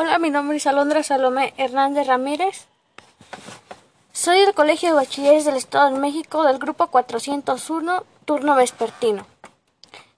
Hola, 0.00 0.20
mi 0.20 0.30
nombre 0.30 0.58
es 0.58 0.66
Alondra 0.68 1.02
Salomé 1.02 1.54
Hernández 1.56 2.06
Ramírez. 2.06 2.68
Soy 4.12 4.38
del 4.38 4.54
Colegio 4.54 4.90
de 4.90 4.94
Bachilleres 4.94 5.44
del 5.44 5.56
Estado 5.56 5.90
de 5.90 5.98
México 5.98 6.44
del 6.44 6.60
grupo 6.60 6.86
401, 6.86 8.04
turno 8.24 8.54
vespertino. 8.54 9.26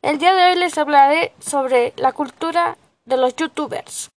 El 0.03 0.19
día 0.19 0.35
de 0.35 0.51
hoy 0.51 0.57
les 0.57 0.77
hablaré 0.77 1.33
sobre 1.41 1.95
la 1.97 2.13
cultura 2.13 2.77
de 3.07 3.17
los 3.17 3.35
youtubers. 3.37 4.11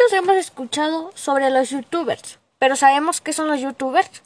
Muchos 0.00 0.18
hemos 0.18 0.36
escuchado 0.36 1.10
sobre 1.14 1.50
los 1.50 1.68
youtubers, 1.68 2.38
pero 2.58 2.74
¿sabemos 2.74 3.20
qué 3.20 3.34
son 3.34 3.48
los 3.48 3.60
youtubers? 3.60 4.22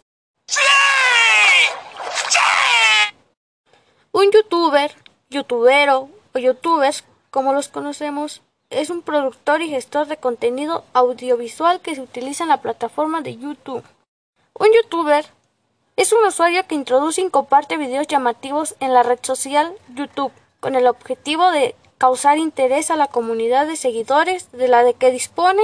Un 4.12 4.30
youtuber, 4.30 4.94
youtubero 5.30 6.10
o 6.32 6.38
youtubers, 6.38 7.02
como 7.30 7.52
los 7.52 7.66
conocemos, 7.66 8.42
es 8.70 8.88
un 8.88 9.02
productor 9.02 9.62
y 9.62 9.70
gestor 9.70 10.06
de 10.06 10.16
contenido 10.16 10.84
audiovisual 10.92 11.80
que 11.80 11.96
se 11.96 12.02
utiliza 12.02 12.44
en 12.44 12.50
la 12.50 12.62
plataforma 12.62 13.20
de 13.20 13.36
YouTube. 13.36 13.82
Un 14.56 14.68
youtuber 14.76 15.26
es 15.96 16.12
un 16.12 16.24
usuario 16.24 16.64
que 16.68 16.76
introduce 16.76 17.20
y 17.20 17.30
comparte 17.30 17.78
videos 17.78 18.06
llamativos 18.06 18.76
en 18.78 18.92
la 18.92 19.02
red 19.02 19.18
social 19.22 19.74
YouTube 19.92 20.32
con 20.60 20.76
el 20.76 20.86
objetivo 20.86 21.50
de 21.50 21.74
causar 22.04 22.36
interés 22.36 22.90
a 22.90 22.96
la 22.96 23.06
comunidad 23.06 23.66
de 23.66 23.76
seguidores 23.76 24.52
de 24.52 24.68
la 24.68 24.84
de 24.84 24.92
que 24.92 25.10
dispone 25.10 25.62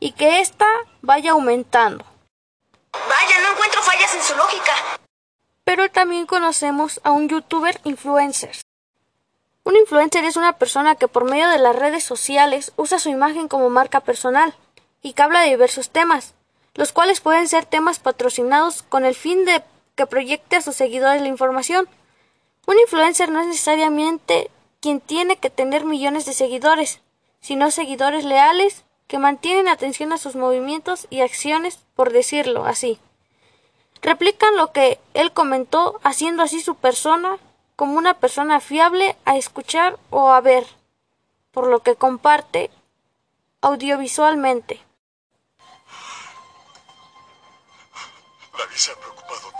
y 0.00 0.12
que 0.12 0.40
ésta 0.40 0.64
vaya 1.02 1.32
aumentando. 1.32 2.02
Vaya, 2.94 3.40
no 3.42 3.52
encuentro 3.52 3.82
fallas 3.82 4.14
en 4.14 4.22
su 4.22 4.34
lógica. 4.36 4.72
Pero 5.64 5.90
también 5.90 6.24
conocemos 6.24 6.98
a 7.04 7.10
un 7.10 7.28
youtuber 7.28 7.78
influencer. 7.84 8.56
Un 9.64 9.76
influencer 9.76 10.24
es 10.24 10.38
una 10.38 10.54
persona 10.54 10.94
que 10.94 11.08
por 11.08 11.24
medio 11.24 11.50
de 11.50 11.58
las 11.58 11.76
redes 11.76 12.04
sociales 12.04 12.72
usa 12.76 12.98
su 12.98 13.10
imagen 13.10 13.46
como 13.46 13.68
marca 13.68 14.00
personal 14.00 14.54
y 15.02 15.12
que 15.12 15.20
habla 15.20 15.42
de 15.42 15.50
diversos 15.50 15.90
temas, 15.90 16.32
los 16.72 16.92
cuales 16.92 17.20
pueden 17.20 17.48
ser 17.48 17.66
temas 17.66 17.98
patrocinados 17.98 18.82
con 18.82 19.04
el 19.04 19.14
fin 19.14 19.44
de 19.44 19.62
que 19.94 20.06
proyecte 20.06 20.56
a 20.56 20.62
sus 20.62 20.74
seguidores 20.74 21.20
la 21.20 21.28
información. 21.28 21.86
Un 22.66 22.78
influencer 22.78 23.30
no 23.30 23.40
es 23.40 23.46
necesariamente 23.46 24.50
quien 24.80 25.00
tiene 25.00 25.36
que 25.36 25.50
tener 25.50 25.84
millones 25.84 26.26
de 26.26 26.32
seguidores, 26.32 27.00
sino 27.40 27.70
seguidores 27.70 28.24
leales 28.24 28.84
que 29.06 29.18
mantienen 29.18 29.68
atención 29.68 30.12
a 30.12 30.18
sus 30.18 30.34
movimientos 30.34 31.06
y 31.10 31.20
acciones, 31.20 31.78
por 31.94 32.12
decirlo 32.12 32.64
así. 32.64 32.98
Replican 34.02 34.56
lo 34.56 34.72
que 34.72 35.00
él 35.14 35.32
comentó, 35.32 36.00
haciendo 36.02 36.42
así 36.42 36.60
su 36.60 36.74
persona 36.74 37.38
como 37.76 37.98
una 37.98 38.14
persona 38.14 38.60
fiable 38.60 39.16
a 39.24 39.36
escuchar 39.36 39.98
o 40.10 40.30
a 40.30 40.40
ver, 40.40 40.66
por 41.52 41.68
lo 41.68 41.80
que 41.80 41.94
comparte 41.94 42.70
audiovisualmente. 43.60 44.80
Nadie 48.58 48.78
se 48.78 48.96
preocupado 48.96 49.52